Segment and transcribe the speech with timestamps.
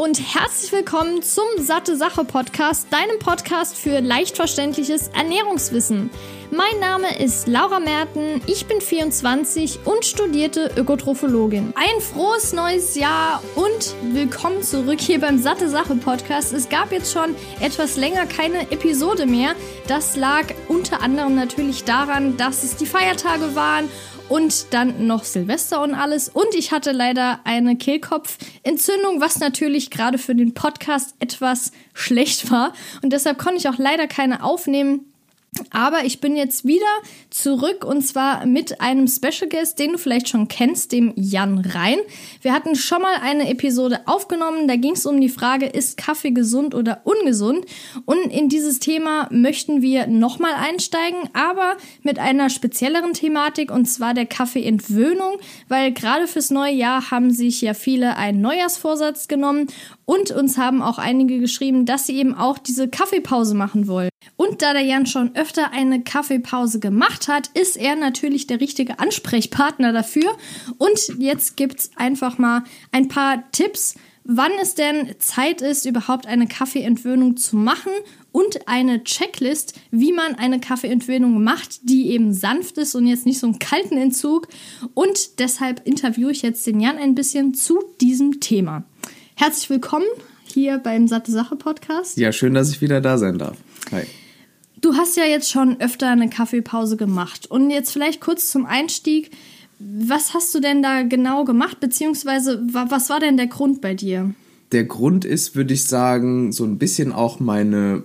[0.00, 6.08] und herzlich willkommen zum Satte Sache Podcast, deinem Podcast für leicht verständliches Ernährungswissen.
[6.50, 11.74] Mein Name ist Laura Merten, ich bin 24 und studierte Ökotrophologin.
[11.76, 16.54] Ein frohes neues Jahr und willkommen zurück hier beim Satte Sache Podcast.
[16.54, 19.54] Es gab jetzt schon etwas länger keine Episode mehr.
[19.86, 23.90] Das lag unter anderem natürlich daran, dass es die Feiertage waren
[24.30, 26.28] und dann noch Silvester und alles.
[26.28, 32.72] Und ich hatte leider eine Kehlkopfentzündung, was natürlich gerade für den Podcast etwas schlecht war.
[33.02, 35.09] Und deshalb konnte ich auch leider keine aufnehmen.
[35.70, 36.86] Aber ich bin jetzt wieder
[37.30, 41.98] zurück und zwar mit einem Special Guest, den du vielleicht schon kennst, dem Jan Rhein.
[42.40, 46.30] Wir hatten schon mal eine Episode aufgenommen, da ging es um die Frage, ist Kaffee
[46.30, 47.66] gesund oder ungesund?
[48.04, 54.14] Und in dieses Thema möchten wir nochmal einsteigen, aber mit einer spezielleren Thematik und zwar
[54.14, 59.66] der Kaffeeentwöhnung, weil gerade fürs neue Jahr haben sich ja viele einen Neujahrsvorsatz genommen
[60.04, 64.09] und uns haben auch einige geschrieben, dass sie eben auch diese Kaffeepause machen wollen.
[64.36, 68.98] Und da der Jan schon öfter eine Kaffeepause gemacht hat, ist er natürlich der richtige
[68.98, 70.36] Ansprechpartner dafür.
[70.78, 76.46] Und jetzt gibt's einfach mal ein paar Tipps, wann es denn Zeit ist, überhaupt eine
[76.46, 77.92] Kaffeeentwöhnung zu machen
[78.32, 83.40] und eine Checklist, wie man eine Kaffeeentwöhnung macht, die eben sanft ist und jetzt nicht
[83.40, 84.48] so einen kalten Entzug.
[84.94, 88.84] Und deshalb interviewe ich jetzt den Jan ein bisschen zu diesem Thema.
[89.34, 90.06] Herzlich willkommen
[90.44, 92.16] hier beim Satte Sache Podcast.
[92.16, 93.56] Ja, schön, dass ich wieder da sein darf.
[93.92, 94.02] Hi.
[94.80, 97.50] Du hast ja jetzt schon öfter eine Kaffeepause gemacht.
[97.50, 99.30] Und jetzt vielleicht kurz zum Einstieg.
[99.78, 101.80] Was hast du denn da genau gemacht?
[101.80, 104.34] Beziehungsweise, was war denn der Grund bei dir?
[104.72, 108.04] Der Grund ist, würde ich sagen, so ein bisschen auch meine,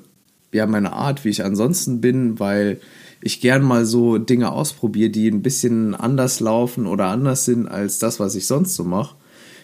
[0.51, 2.79] ja, meine Art, wie ich ansonsten bin, weil
[3.21, 7.99] ich gern mal so Dinge ausprobiere, die ein bisschen anders laufen oder anders sind als
[7.99, 9.15] das, was ich sonst so mache.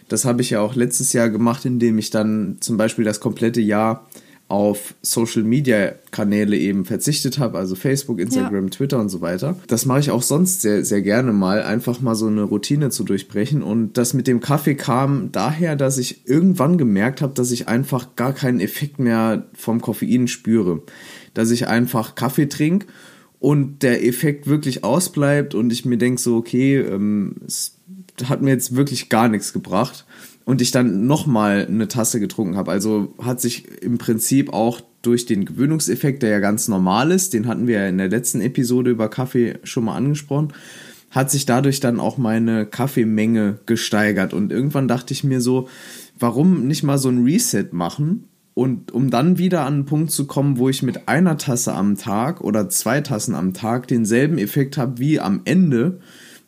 [0.09, 3.61] Das habe ich ja auch letztes Jahr gemacht, indem ich dann zum Beispiel das komplette
[3.61, 4.07] Jahr
[4.51, 8.69] auf Social Media Kanäle eben verzichtet habe, also Facebook, Instagram, ja.
[8.69, 9.55] Twitter und so weiter.
[9.67, 13.05] Das mache ich auch sonst sehr, sehr gerne mal, einfach mal so eine Routine zu
[13.05, 13.63] durchbrechen.
[13.63, 18.17] Und das mit dem Kaffee kam daher, dass ich irgendwann gemerkt habe, dass ich einfach
[18.17, 20.81] gar keinen Effekt mehr vom Koffein spüre.
[21.33, 22.87] Dass ich einfach Kaffee trinke
[23.39, 27.77] und der Effekt wirklich ausbleibt und ich mir denke so, okay, ähm, es
[28.25, 30.05] hat mir jetzt wirklich gar nichts gebracht
[30.45, 32.71] und ich dann nochmal eine Tasse getrunken habe.
[32.71, 37.47] Also hat sich im Prinzip auch durch den Gewöhnungseffekt, der ja ganz normal ist, den
[37.47, 40.53] hatten wir ja in der letzten Episode über Kaffee schon mal angesprochen,
[41.09, 44.33] hat sich dadurch dann auch meine Kaffeemenge gesteigert.
[44.33, 45.67] Und irgendwann dachte ich mir so,
[46.17, 48.25] warum nicht mal so ein Reset machen?
[48.53, 51.97] Und um dann wieder an einen Punkt zu kommen, wo ich mit einer Tasse am
[51.97, 55.99] Tag oder zwei Tassen am Tag denselben Effekt habe wie am Ende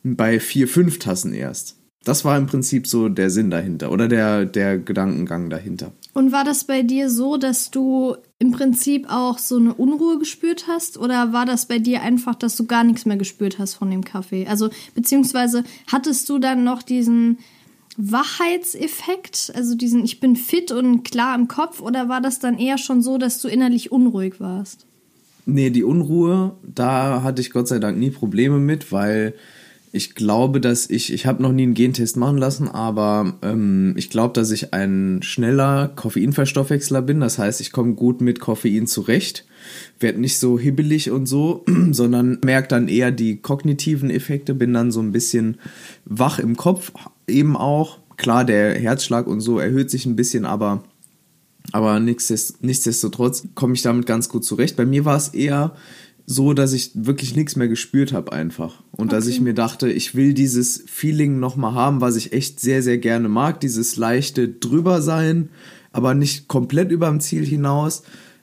[0.02, 1.78] bei vier, fünf Tassen erst.
[2.04, 5.92] Das war im Prinzip so der Sinn dahinter oder der, der Gedankengang dahinter.
[6.12, 10.66] Und war das bei dir so, dass du im Prinzip auch so eine Unruhe gespürt
[10.68, 10.98] hast?
[10.98, 14.04] Oder war das bei dir einfach, dass du gar nichts mehr gespürt hast von dem
[14.04, 14.46] Kaffee?
[14.46, 17.38] Also, beziehungsweise hattest du dann noch diesen
[17.96, 22.78] Wachheitseffekt, also diesen Ich bin fit und klar im Kopf, oder war das dann eher
[22.78, 24.86] schon so, dass du innerlich unruhig warst?
[25.46, 29.34] Nee, die Unruhe, da hatte ich Gott sei Dank nie Probleme mit, weil
[29.94, 34.10] ich glaube, dass ich, ich habe noch nie einen Gentest machen lassen, aber ähm, ich
[34.10, 37.20] glaube, dass ich ein schneller Koffeinverstoffwechsler bin.
[37.20, 39.44] Das heißt, ich komme gut mit Koffein zurecht,
[40.00, 44.90] werde nicht so hibbelig und so, sondern merke dann eher die kognitiven Effekte, bin dann
[44.90, 45.58] so ein bisschen
[46.04, 46.90] wach im Kopf
[47.28, 47.98] eben auch.
[48.16, 50.82] Klar, der Herzschlag und so erhöht sich ein bisschen, aber
[51.70, 54.76] aber nichtsdestotrotz komme ich damit ganz gut zurecht.
[54.76, 55.74] Bei mir war es eher
[56.26, 58.82] so, dass ich wirklich nichts mehr gespürt habe einfach.
[58.92, 59.16] Und okay.
[59.16, 62.98] dass ich mir dachte, ich will dieses Feeling nochmal haben, was ich echt sehr, sehr
[62.98, 63.60] gerne mag.
[63.60, 65.50] Dieses leichte drüber sein,
[65.92, 68.02] aber nicht komplett über dem Ziel hinaus.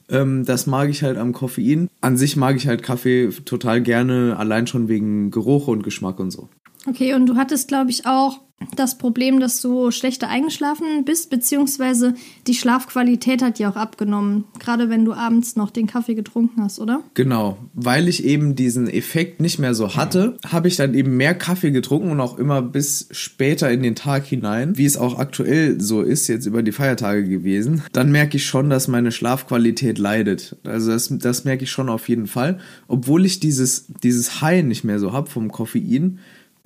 [0.10, 1.90] Ähm, das mag ich halt am Koffein.
[2.02, 6.32] An sich mag ich halt Kaffee total gerne, allein schon wegen Geruch und Geschmack und
[6.32, 6.50] so.
[6.88, 8.40] Okay, und du hattest, glaube ich, auch
[8.76, 12.16] das Problem, dass du schlechter eingeschlafen bist, beziehungsweise
[12.48, 16.80] die Schlafqualität hat ja auch abgenommen, gerade wenn du abends noch den Kaffee getrunken hast,
[16.80, 17.04] oder?
[17.14, 21.36] Genau, weil ich eben diesen Effekt nicht mehr so hatte, habe ich dann eben mehr
[21.36, 25.80] Kaffee getrunken und auch immer bis später in den Tag hinein, wie es auch aktuell
[25.80, 27.84] so ist, jetzt über die Feiertage gewesen.
[27.94, 30.58] Dann merke ich schon, dass meine Schlafqualität leidet.
[30.64, 34.84] Also das, das merke ich schon auf jeden Fall, obwohl ich dieses, dieses High nicht
[34.84, 36.20] mehr so habe vom Koffein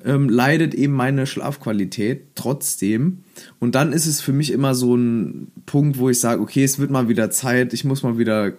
[0.04, 3.24] ähm, leidet eben meine Schlafqualität trotzdem.
[3.60, 6.80] Und dann ist es für mich immer so ein Punkt, wo ich sage, okay, es
[6.80, 8.54] wird mal wieder Zeit, ich muss mal wieder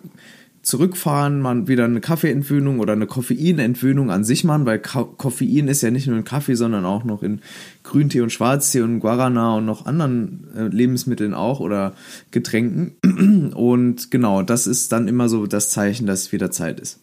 [0.67, 5.83] zurückfahren, man wieder eine Kaffeeentwöhnung oder eine Koffeinentwöhnung an sich machen, weil Ka Koffein ist
[5.83, 7.41] ja nicht nur in Kaffee, sondern auch noch in
[7.85, 11.95] Grüntee und Schwarztee und Guarana und noch anderen äh, Lebensmitteln auch oder
[12.33, 12.97] Getränken.
[13.55, 16.99] Und genau, das ist dann immer so das Zeichen, dass wieder Zeit ist.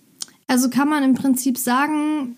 [0.47, 2.35] Also kann man im Prinzip sagen,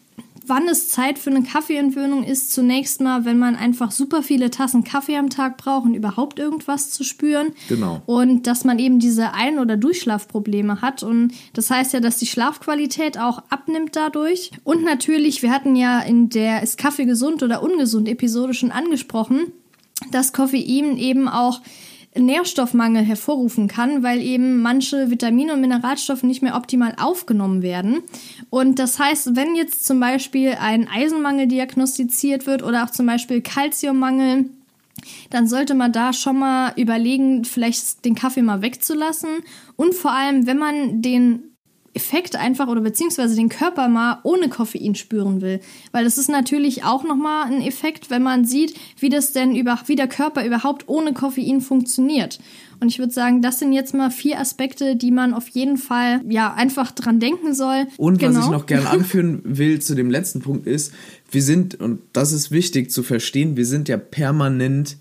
[0.48, 4.84] wann es Zeit für eine Kaffeeentwöhnung ist, zunächst mal, wenn man einfach super viele Tassen
[4.84, 7.54] Kaffee am Tag braucht und überhaupt irgendwas zu spüren.
[7.68, 8.02] Genau.
[8.06, 11.04] Und dass man eben diese Ein- oder Durchschlafprobleme hat.
[11.04, 14.52] Und das heißt ja, dass die Schlafqualität auch abnimmt dadurch.
[14.64, 19.52] Und natürlich, wir hatten ja in der Ist Kaffee gesund oder ungesund Episode schon angesprochen,
[20.12, 21.62] dass Koffein eben auch
[22.18, 28.02] Nährstoffmangel hervorrufen kann, weil eben manche Vitamine und Mineralstoffe nicht mehr optimal aufgenommen werden.
[28.50, 33.42] Und das heißt, wenn jetzt zum Beispiel ein Eisenmangel diagnostiziert wird oder auch zum Beispiel
[33.42, 34.50] Kalziummangel,
[35.30, 39.30] dann sollte man da schon mal überlegen, vielleicht den Kaffee mal wegzulassen.
[39.76, 41.55] Und vor allem, wenn man den
[41.96, 45.62] Effekt einfach oder beziehungsweise den Körper mal ohne Koffein spüren will.
[45.92, 49.80] Weil das ist natürlich auch nochmal ein Effekt, wenn man sieht, wie das denn über,
[49.88, 52.40] wie der Körper überhaupt ohne Koffein funktioniert.
[52.82, 56.22] Und ich würde sagen, das sind jetzt mal vier Aspekte, die man auf jeden Fall
[56.28, 57.88] ja einfach dran denken soll.
[57.98, 58.40] Und genau.
[58.40, 60.94] was ich noch gerne anführen will zu dem letzten Punkt ist,
[61.32, 64.98] wir sind, und das ist wichtig zu verstehen, wir sind ja permanent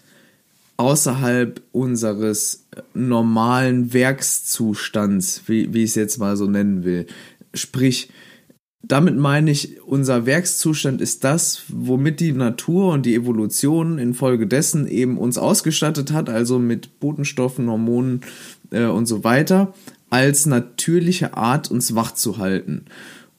[0.76, 7.06] außerhalb unseres normalen Werkszustands, wie, wie ich es jetzt mal so nennen will.
[7.52, 8.10] Sprich,
[8.86, 15.16] damit meine ich, unser Werkszustand ist das, womit die Natur und die Evolution infolgedessen eben
[15.16, 18.20] uns ausgestattet hat, also mit Botenstoffen, Hormonen
[18.70, 19.72] äh, und so weiter,
[20.10, 22.84] als natürliche Art uns wach zu halten.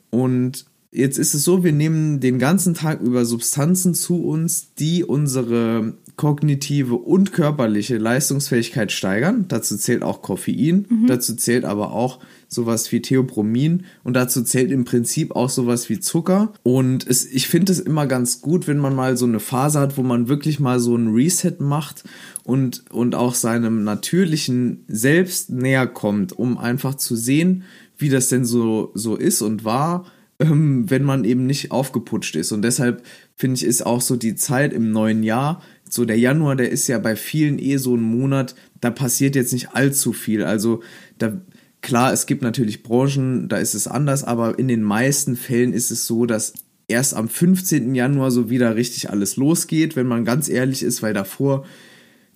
[0.09, 5.03] Und jetzt ist es so, wir nehmen den ganzen Tag über Substanzen zu uns, die
[5.03, 9.45] unsere kognitive und körperliche Leistungsfähigkeit steigern.
[9.47, 11.07] Dazu zählt auch Koffein, mhm.
[11.07, 15.99] dazu zählt aber auch sowas wie Theopromin und dazu zählt im Prinzip auch sowas wie
[15.99, 16.53] Zucker.
[16.63, 19.97] Und es, ich finde es immer ganz gut, wenn man mal so eine Phase hat,
[19.97, 22.03] wo man wirklich mal so ein Reset macht
[22.43, 27.63] und, und auch seinem natürlichen Selbst näher kommt, um einfach zu sehen,
[27.97, 30.05] wie das denn so, so ist und war
[30.39, 32.51] ähm, wenn man eben nicht aufgeputscht ist.
[32.51, 33.03] Und deshalb
[33.35, 36.87] finde ich, ist auch so die Zeit im neuen Jahr so der Januar, der ist
[36.87, 40.43] ja bei vielen eh so ein Monat, da passiert jetzt nicht allzu viel.
[40.43, 40.81] Also
[41.17, 41.39] da
[41.81, 45.91] klar, es gibt natürlich Branchen, da ist es anders, aber in den meisten Fällen ist
[45.91, 46.53] es so, dass
[46.87, 47.95] erst am 15.
[47.95, 51.65] Januar so wieder richtig alles losgeht, wenn man ganz ehrlich ist, weil davor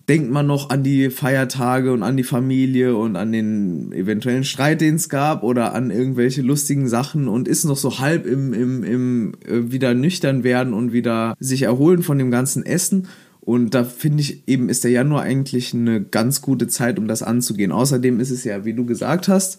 [0.08, 4.80] denkt man noch an die Feiertage und an die Familie und an den eventuellen Streit,
[4.80, 8.82] den es gab oder an irgendwelche lustigen Sachen und ist noch so halb im, im,
[8.82, 13.06] im äh, wieder nüchtern werden und wieder sich erholen von dem ganzen Essen.
[13.50, 17.24] Und da finde ich eben, ist der Januar eigentlich eine ganz gute Zeit, um das
[17.24, 17.72] anzugehen.
[17.72, 19.58] Außerdem ist es ja, wie du gesagt hast,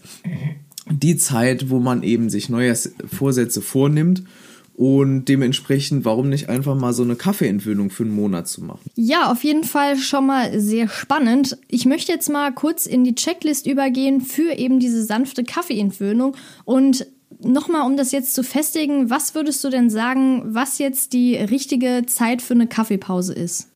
[0.90, 4.24] die Zeit, wo man eben sich neue Vorsätze vornimmt
[4.76, 8.90] und dementsprechend, warum nicht einfach mal so eine Kaffeeentwöhnung für einen Monat zu machen?
[8.96, 11.58] Ja, auf jeden Fall schon mal sehr spannend.
[11.68, 17.08] Ich möchte jetzt mal kurz in die Checklist übergehen für eben diese sanfte Kaffeeentwöhnung und
[17.44, 22.04] nochmal, um das jetzt zu festigen, was würdest du denn sagen, was jetzt die richtige
[22.06, 23.71] Zeit für eine Kaffeepause ist?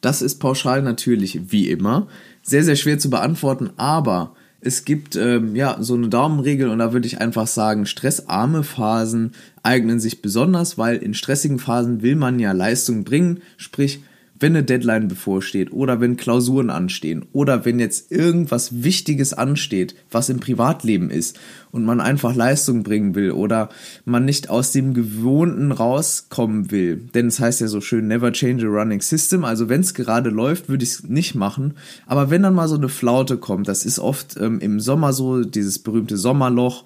[0.00, 2.08] Das ist pauschal natürlich wie immer
[2.42, 6.92] sehr, sehr schwer zu beantworten, aber es gibt ähm, ja so eine Daumenregel und da
[6.92, 9.32] würde ich einfach sagen, stressarme Phasen
[9.62, 14.00] eignen sich besonders, weil in stressigen Phasen will man ja Leistung bringen, sprich
[14.40, 20.30] wenn eine Deadline bevorsteht oder wenn Klausuren anstehen oder wenn jetzt irgendwas Wichtiges ansteht, was
[20.30, 21.38] im Privatleben ist
[21.70, 23.68] und man einfach Leistung bringen will oder
[24.04, 26.96] man nicht aus dem Gewohnten rauskommen will.
[27.14, 29.44] Denn es heißt ja so schön, never change a running system.
[29.44, 31.74] Also wenn es gerade läuft, würde ich es nicht machen.
[32.06, 35.44] Aber wenn dann mal so eine Flaute kommt, das ist oft ähm, im Sommer so,
[35.44, 36.84] dieses berühmte Sommerloch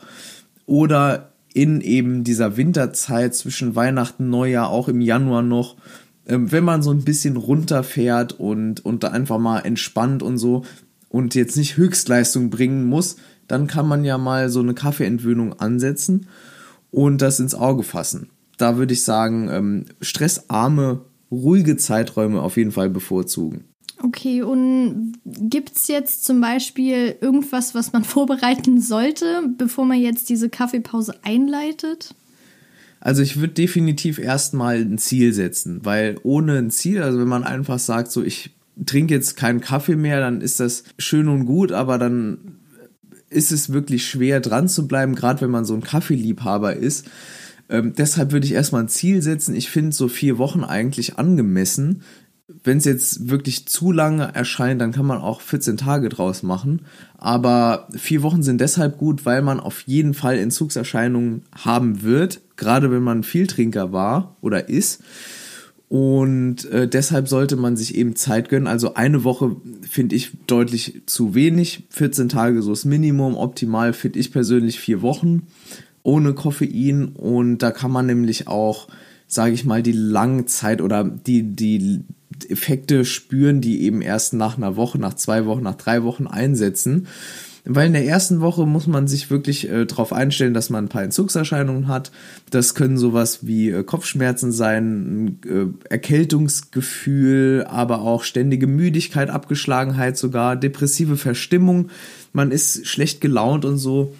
[0.67, 5.77] oder in eben dieser Winterzeit zwischen Weihnachten, Neujahr, auch im Januar noch,
[6.27, 10.65] wenn man so ein bisschen runterfährt und, und da einfach mal entspannt und so
[11.09, 13.17] und jetzt nicht Höchstleistung bringen muss,
[13.47, 16.29] dann kann man ja mal so eine Kaffeeentwöhnung ansetzen
[16.91, 18.31] und das ins Auge fassen.
[18.57, 23.65] Da würde ich sagen, ähm, stressarme, ruhige Zeiträume auf jeden Fall bevorzugen.
[24.03, 30.29] Okay, und gibt es jetzt zum Beispiel irgendwas, was man vorbereiten sollte, bevor man jetzt
[30.29, 32.15] diese Kaffeepause einleitet?
[33.05, 37.45] Also ich würde definitiv erstmal ein Ziel setzen, weil ohne ein Ziel, also wenn man
[37.45, 38.57] einfach sagt, so ich
[38.87, 42.39] trinke jetzt keinen Kaffee mehr, dann ist das schön und gut, aber dann
[43.29, 47.07] ist es wirklich schwer dran zu bleiben, gerade wenn man so ein Kaffeeliebhaber ist.
[47.69, 49.55] Ähm, deshalb würde ich erstmal ein Ziel setzen.
[49.55, 52.03] Ich finde so vier Wochen eigentlich angemessen.
[52.63, 56.83] wenn es jetzt wirklich zu lange erscheint, dann kann man auch 14 Tage draus machen.
[57.19, 62.91] Aber vier Wochen sind deshalb gut, weil man auf jeden Fall Entzugserscheinungen haben wird, gerade
[62.91, 65.03] wenn man Vieltrinker war oder ist.
[65.89, 68.67] Und äh, deshalb sollte man sich eben Zeit gönnen.
[68.67, 69.57] Also eine Woche
[69.89, 71.85] finde ich deutlich zu wenig.
[71.91, 73.37] 14 Tage so das Minimum.
[73.37, 75.47] Optimal finde ich persönlich vier Wochen
[76.03, 77.09] ohne Koffein.
[77.09, 78.89] Und da kann man nämlich auch,
[79.29, 82.01] sage ich mal, die Langzeit oder die, die
[82.49, 87.07] Effekte spüren, die eben erst nach einer Woche, nach zwei Wochen, nach drei Wochen einsetzen.
[87.67, 90.89] Weil in der ersten Woche muss man sich wirklich äh, darauf einstellen, dass man ein
[90.89, 92.13] paar Entzugserscheinungen hat.
[92.51, 100.57] Das können sowas wie äh, Kopfschmerzen sein, äh, Erkältungsgefühl, aber auch ständige Müdigkeit, Abgeschlagenheit sogar,
[100.57, 101.89] depressive Verstimmung.
[102.35, 104.15] Man ist schlecht gelaunt und so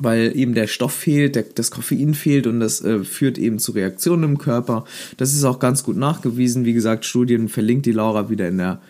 [0.00, 3.72] weil eben der Stoff fehlt, der, das Koffein fehlt und das äh, führt eben zu
[3.72, 4.84] Reaktionen im Körper.
[5.16, 6.64] Das ist auch ganz gut nachgewiesen.
[6.64, 8.80] Wie gesagt, Studien verlinkt die Laura wieder in der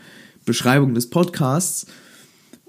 [0.44, 1.86] Beschreibung des Podcasts.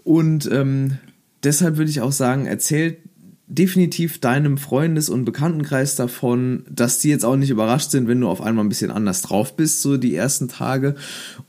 [0.10, 0.98] Und ähm,
[1.44, 2.98] deshalb würde ich auch sagen, erzählt
[3.46, 8.28] definitiv deinem Freundes- und Bekanntenkreis davon, dass die jetzt auch nicht überrascht sind, wenn du
[8.28, 10.96] auf einmal ein bisschen anders drauf bist, so die ersten Tage.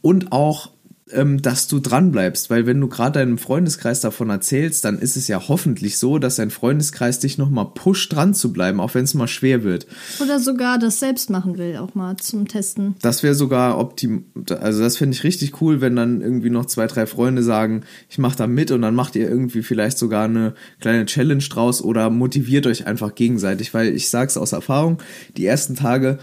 [0.03, 0.73] Und auch
[1.13, 5.17] ähm, dass du dran bleibst, weil wenn du gerade deinem Freundeskreis davon erzählst, dann ist
[5.17, 9.05] es ja hoffentlich so, dass dein Freundeskreis dich nochmal pusht, dran zu bleiben, auch wenn
[9.05, 9.87] es mal schwer wird.
[10.21, 12.95] Oder sogar das selbst machen will, auch mal zum Testen.
[13.03, 16.87] Das wäre sogar optim, also das finde ich richtig cool, wenn dann irgendwie noch zwei,
[16.87, 20.55] drei Freunde sagen, ich mache da mit und dann macht ihr irgendwie vielleicht sogar eine
[20.81, 24.99] kleine Challenge draus oder motiviert euch einfach gegenseitig, weil ich sag's aus Erfahrung,
[25.37, 26.19] die ersten Tage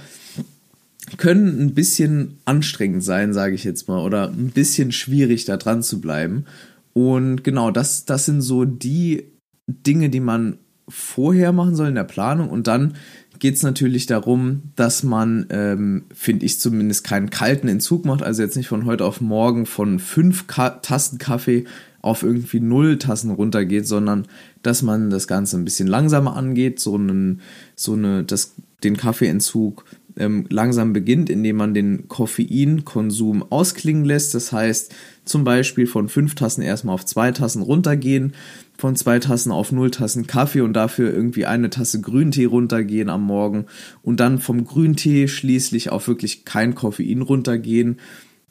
[1.16, 5.82] können ein bisschen anstrengend sein, sage ich jetzt mal, oder ein bisschen schwierig da dran
[5.82, 6.46] zu bleiben.
[6.94, 9.32] Und genau, das, das sind so die
[9.68, 10.58] Dinge, die man
[10.90, 12.50] vorher machen soll in der Planung.
[12.50, 12.96] Und dann
[13.40, 18.24] geht es natürlich darum, dass man, ähm, finde ich zumindest, keinen kalten Entzug macht.
[18.24, 21.66] Also jetzt nicht von heute auf morgen von fünf Ka Tassen Kaffee
[22.02, 24.28] auf irgendwie null Tassen runtergeht, sondern
[24.64, 27.42] dass man das Ganze ein bisschen langsamer angeht, so einen,
[27.76, 29.84] so eine, das, den Kaffeeentzug
[30.18, 34.34] ähm, langsam beginnt, indem man den Koffeinkonsum ausklingen lässt.
[34.36, 34.94] Das heißt,
[35.26, 38.34] zum Beispiel von fünf Tassen erstmal auf zwei Tassen runtergehen,
[38.78, 43.24] von zwei Tassen auf null Tassen Kaffee und dafür irgendwie eine Tasse Grüntee runtergehen am
[43.24, 43.66] Morgen
[44.04, 48.00] und dann vom Grüntee schließlich auf wirklich kein Koffein runtergehen.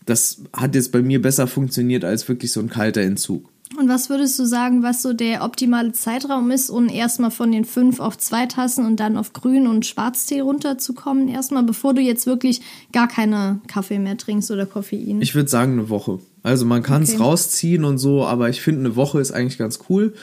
[0.04, 3.50] Das hat jetzt bei mir besser funktioniert als wirklich so ein kalter Entzug.
[3.78, 7.64] Und was würdest du sagen, was so der optimale Zeitraum ist, um erstmal von den
[7.64, 11.26] fünf auf zwei Tassen und dann auf Grün- und Schwarztee runterzukommen?
[11.28, 12.60] Erstmal, bevor du jetzt wirklich
[12.92, 15.20] gar keine Kaffee mehr trinkst oder Koffein?
[15.20, 16.20] Ich würde sagen, eine Woche.
[16.44, 17.22] Also man kann es okay.
[17.24, 20.14] rausziehen und so, aber ich finde, eine Woche ist eigentlich ganz cool.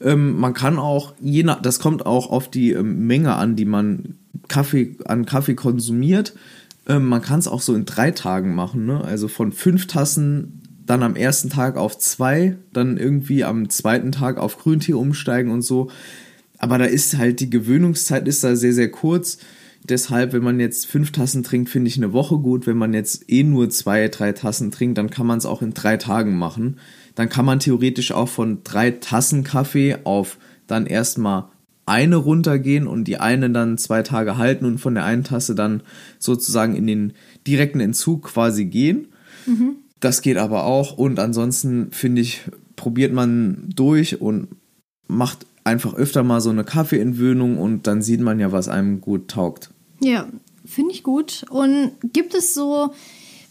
[0.00, 3.64] Ähm, man kann auch, je nach, das kommt auch auf die ähm, Menge an, die
[3.64, 4.14] man
[4.46, 6.34] Kaffee, an Kaffee konsumiert.
[6.86, 8.86] Ähm, man kann es auch so in drei Tagen machen.
[8.86, 9.02] Ne?
[9.02, 14.38] Also von fünf Tassen dann am ersten Tag auf zwei, dann irgendwie am zweiten Tag
[14.38, 15.90] auf Grüntee umsteigen und so.
[16.58, 19.38] Aber da ist halt die Gewöhnungszeit ist da sehr, sehr kurz.
[19.86, 22.66] Deshalb, wenn man jetzt fünf Tassen trinkt, finde ich eine Woche gut.
[22.66, 25.74] Wenn man jetzt eh nur zwei, drei Tassen trinkt, dann kann man es auch in
[25.74, 26.78] drei Tagen machen.
[27.14, 31.48] Dann kann man theoretisch auch von drei Tassen Kaffee auf dann erstmal
[31.86, 35.82] eine runtergehen und die eine dann zwei Tage halten und von der einen Tasse dann
[36.18, 37.12] sozusagen in den
[37.46, 39.08] direkten Entzug quasi gehen.
[39.44, 39.76] Mhm.
[40.04, 40.98] Das geht aber auch.
[40.98, 42.42] Und ansonsten finde ich,
[42.76, 44.48] probiert man durch und
[45.08, 49.28] macht einfach öfter mal so eine Kaffeeentwöhnung und dann sieht man ja, was einem gut
[49.28, 49.70] taugt.
[50.00, 50.28] Ja,
[50.66, 51.46] finde ich gut.
[51.48, 52.92] Und gibt es so,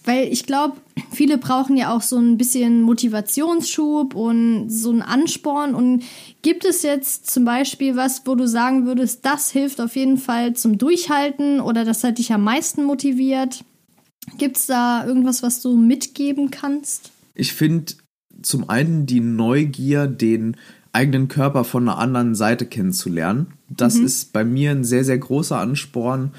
[0.04, 0.78] weil ich glaube,
[1.12, 5.74] viele brauchen ja auch so ein bisschen Motivationsschub und so einen Ansporn.
[5.74, 6.04] Und
[6.44, 10.54] gibt es jetzt zum Beispiel was, wo du sagen würdest, das hilft auf jeden Fall
[10.54, 13.66] zum Durchhalten oder das hat dich am meisten motiviert?
[14.38, 17.12] Gibt es da irgendwas, was du mitgeben kannst?
[17.36, 17.94] Ich finde
[18.42, 20.58] zum einen die Neugier, den
[20.92, 23.54] eigenen Körper von einer anderen Seite kennenzulernen.
[23.70, 24.06] Das mhm.
[24.06, 26.32] ist bei mir ein sehr, sehr großer Ansporn.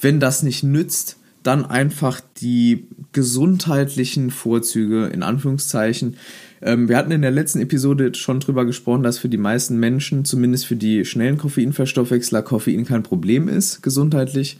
[0.00, 6.16] Wenn das nicht nützt, dann einfach die gesundheitlichen Vorzüge in Anführungszeichen.
[6.60, 10.24] Ähm, wir hatten in der letzten Episode schon drüber gesprochen, dass für die meisten Menschen,
[10.24, 14.58] zumindest für die schnellen Koffeinverstoffwechsler, Koffein kein Problem ist, gesundheitlich.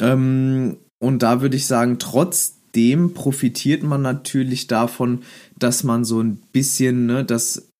[0.00, 5.22] Ähm, und da würde ich sagen, trotzdem profitiert man natürlich davon,
[5.58, 7.70] dass man so ein bisschen, ne, dass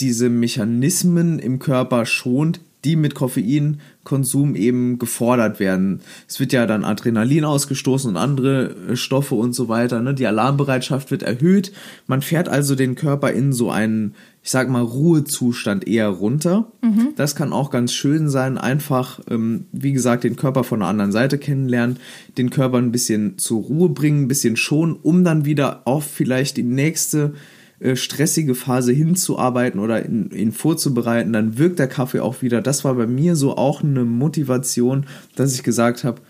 [0.00, 6.00] diese Mechanismen im Körper schont, die mit Koffeinkonsum eben gefordert werden.
[6.26, 10.00] Es wird ja dann Adrenalin ausgestoßen und andere äh, Stoffe und so weiter.
[10.00, 10.14] Ne?
[10.14, 11.72] Die Alarmbereitschaft wird erhöht.
[12.06, 16.72] Man fährt also den Körper in so einen ich sag mal, Ruhezustand eher runter.
[16.82, 17.10] Mhm.
[17.16, 21.12] Das kann auch ganz schön sein, einfach, ähm, wie gesagt, den Körper von der anderen
[21.12, 21.98] Seite kennenlernen,
[22.38, 26.56] den Körper ein bisschen zur Ruhe bringen, ein bisschen schonen, um dann wieder auf vielleicht
[26.56, 27.34] die nächste
[27.80, 31.32] äh, stressige Phase hinzuarbeiten oder ihn, ihn vorzubereiten.
[31.34, 32.62] Dann wirkt der Kaffee auch wieder.
[32.62, 35.06] Das war bei mir so auch eine Motivation,
[35.36, 36.22] dass ich gesagt habe,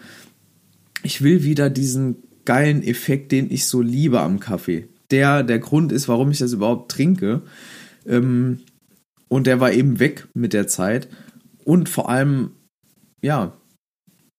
[1.02, 4.88] ich will wieder diesen geilen Effekt, den ich so liebe am Kaffee.
[5.10, 7.42] Der der Grund ist, warum ich das überhaupt trinke.
[8.06, 8.60] Ähm,
[9.28, 11.08] und der war eben weg mit der Zeit.
[11.64, 12.50] Und vor allem,
[13.22, 13.56] ja,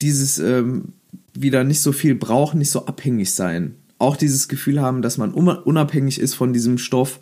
[0.02, 0.94] dieses ähm,
[1.34, 3.76] wieder nicht so viel brauchen, nicht so abhängig sein.
[3.98, 7.20] Auch dieses Gefühl haben, dass man unabhängig ist von diesem Stoff,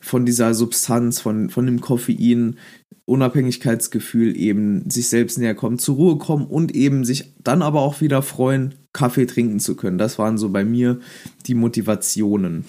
[0.00, 2.56] von dieser Substanz, von, von dem Koffein,
[3.04, 8.00] Unabhängigkeitsgefühl eben sich selbst näher kommen, zur Ruhe kommen und eben sich dann aber auch
[8.00, 9.98] wieder freuen, Kaffee trinken zu können.
[9.98, 11.00] Das waren so bei mir
[11.46, 12.64] die Motivationen.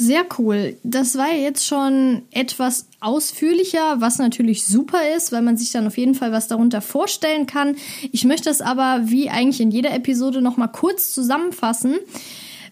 [0.00, 0.76] Sehr cool.
[0.84, 5.98] Das war jetzt schon etwas ausführlicher, was natürlich super ist, weil man sich dann auf
[5.98, 7.74] jeden Fall was darunter vorstellen kann.
[8.12, 11.96] Ich möchte es aber wie eigentlich in jeder Episode noch mal kurz zusammenfassen.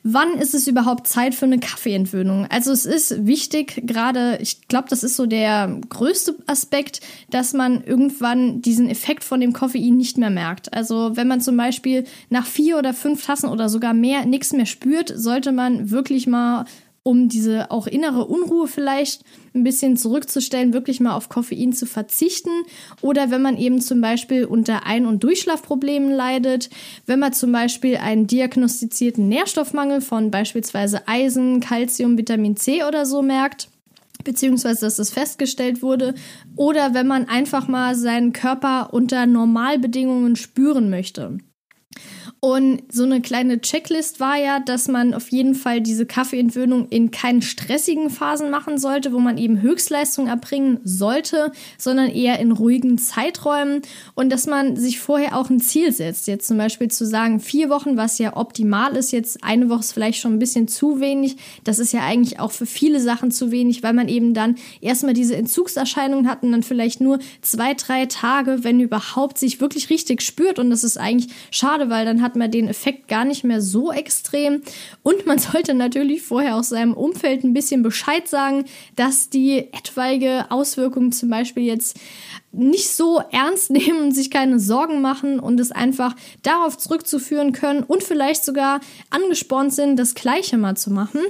[0.08, 2.46] Wann ist es überhaupt Zeit für eine Kaffeeentwöhnung?
[2.48, 7.82] Also es ist wichtig, gerade, ich glaube, das ist so der größte Aspekt, dass man
[7.82, 10.72] irgendwann diesen Effekt von dem Koffein nicht mehr merkt.
[10.72, 14.66] Also wenn man zum Beispiel nach vier oder fünf Tassen oder sogar mehr nichts mehr
[14.66, 16.66] spürt, sollte man wirklich mal
[17.06, 19.22] um diese auch innere Unruhe vielleicht
[19.54, 22.50] ein bisschen zurückzustellen, wirklich mal auf Koffein zu verzichten.
[23.00, 26.68] Oder wenn man eben zum Beispiel unter Ein- und Durchschlafproblemen leidet,
[27.06, 33.22] wenn man zum Beispiel einen diagnostizierten Nährstoffmangel von beispielsweise Eisen, Calcium, Vitamin C oder so
[33.22, 33.68] merkt
[34.24, 36.14] beziehungsweise dass das festgestellt wurde,
[36.56, 41.38] oder wenn man einfach mal seinen Körper unter Normalbedingungen spüren möchte.
[42.40, 47.10] Und so eine kleine Checklist war ja, dass man auf jeden Fall diese Kaffeeentwöhnung in
[47.10, 52.98] keinen stressigen Phasen machen sollte, wo man eben Höchstleistung erbringen sollte, sondern eher in ruhigen
[52.98, 53.80] Zeiträumen
[54.14, 56.26] und dass man sich vorher auch ein Ziel setzt.
[56.26, 59.92] Jetzt zum Beispiel zu sagen, vier Wochen, was ja optimal ist, jetzt eine Woche ist
[59.92, 61.36] vielleicht schon ein bisschen zu wenig.
[61.64, 65.14] Das ist ja eigentlich auch für viele Sachen zu wenig, weil man eben dann erstmal
[65.14, 70.20] diese Entzugserscheinungen hat und dann vielleicht nur zwei, drei Tage, wenn überhaupt, sich wirklich richtig
[70.20, 70.58] spürt.
[70.58, 73.92] Und das ist eigentlich schade, weil dann hat man den Effekt gar nicht mehr so
[73.92, 74.62] extrem.
[75.02, 78.64] Und man sollte natürlich vorher aus seinem Umfeld ein bisschen Bescheid sagen,
[78.96, 81.98] dass die etwaige Auswirkungen zum Beispiel jetzt
[82.52, 87.82] nicht so ernst nehmen und sich keine Sorgen machen und es einfach darauf zurückzuführen können
[87.82, 91.20] und vielleicht sogar angespornt sind, das Gleiche mal zu machen.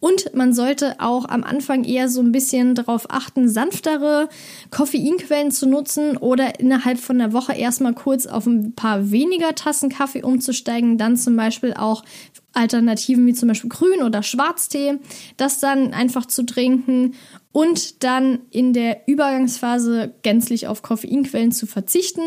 [0.00, 4.28] Und man sollte auch am Anfang eher so ein bisschen darauf achten, sanftere
[4.70, 9.88] Koffeinquellen zu nutzen oder innerhalb von der Woche erstmal kurz auf ein paar weniger Tassen
[9.88, 12.04] Kaffee umzusteigen, dann zum Beispiel auch
[12.52, 14.98] Alternativen wie zum Beispiel Grün- oder Schwarztee,
[15.36, 17.14] das dann einfach zu trinken
[17.58, 22.20] und dann in der Übergangsphase gänzlich auf Koffeinquellen zu verzichten,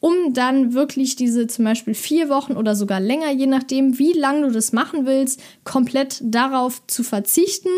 [0.00, 4.46] um dann wirklich diese zum Beispiel vier Wochen oder sogar länger, je nachdem, wie lange
[4.46, 7.68] du das machen willst, komplett darauf zu verzichten.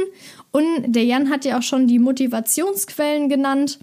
[0.53, 3.81] Und der Jan hat ja auch schon die Motivationsquellen genannt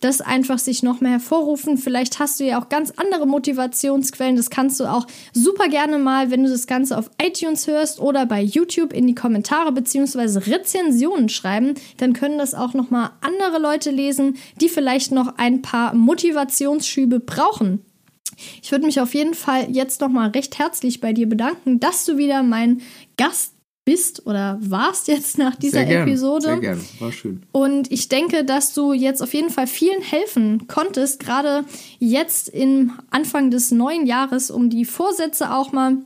[0.00, 1.78] das einfach sich noch mehr hervorrufen.
[1.78, 4.36] Vielleicht hast du ja auch ganz andere Motivationsquellen.
[4.36, 8.26] Das kannst du auch super gerne mal, wenn du das Ganze auf iTunes hörst oder
[8.26, 10.50] bei YouTube in die Kommentare bzw.
[10.50, 11.74] Rezensionen schreiben.
[11.98, 17.20] Dann können das auch noch mal andere Leute lesen, die vielleicht noch ein paar Motivationsschübe
[17.20, 17.84] brauchen.
[18.62, 22.04] Ich würde mich auf jeden Fall jetzt noch mal recht herzlich bei dir bedanken, dass
[22.04, 22.80] du wieder mein
[23.16, 26.42] Gast bist oder warst jetzt nach dieser sehr gern, Episode.
[26.42, 27.42] Sehr gerne, war schön.
[27.52, 31.64] Und ich denke, dass du jetzt auf jeden Fall vielen helfen konntest, gerade
[31.98, 35.96] jetzt im Anfang des neuen Jahres, um die Vorsätze auch mal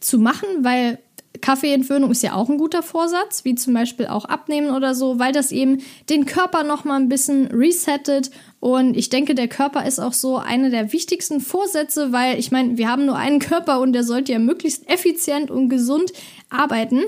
[0.00, 0.98] zu machen, weil
[1.42, 5.32] Kaffeeentwöhnung ist ja auch ein guter Vorsatz, wie zum Beispiel auch abnehmen oder so, weil
[5.32, 8.30] das eben den Körper noch mal ein bisschen resettet.
[8.60, 12.78] Und ich denke, der Körper ist auch so eine der wichtigsten Vorsätze, weil ich meine,
[12.78, 16.12] wir haben nur einen Körper und der sollte ja möglichst effizient und gesund
[16.48, 17.02] arbeiten.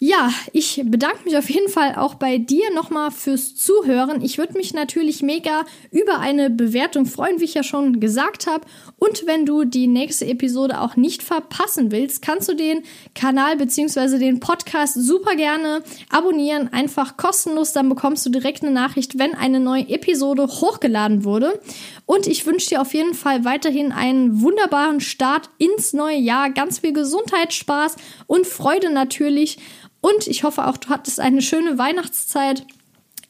[0.00, 4.22] Ja, ich bedanke mich auf jeden Fall auch bei dir nochmal fürs Zuhören.
[4.22, 8.64] Ich würde mich natürlich mega über eine Bewertung freuen, wie ich ja schon gesagt habe.
[9.00, 12.84] Und wenn du die nächste Episode auch nicht verpassen willst, kannst du den
[13.16, 14.18] Kanal bzw.
[14.18, 16.72] den Podcast super gerne abonnieren.
[16.72, 21.60] Einfach kostenlos, dann bekommst du direkt eine Nachricht, wenn eine neue Episode hochgeladen wurde.
[22.06, 26.50] Und ich wünsche dir auf jeden Fall weiterhin einen wunderbaren Start ins neue Jahr.
[26.50, 27.96] Ganz viel Gesundheit, Spaß
[28.28, 29.58] und Freude natürlich.
[30.00, 32.64] Und ich hoffe auch, du hattest eine schöne Weihnachtszeit.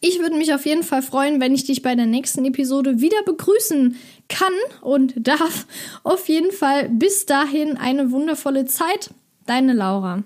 [0.01, 3.23] Ich würde mich auf jeden Fall freuen, wenn ich dich bei der nächsten Episode wieder
[3.25, 3.97] begrüßen
[4.29, 5.67] kann und darf.
[6.05, 9.11] Auf jeden Fall bis dahin eine wundervolle Zeit.
[9.47, 10.23] Deine Laura.